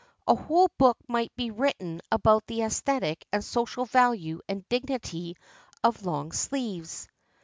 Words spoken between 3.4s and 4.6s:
social value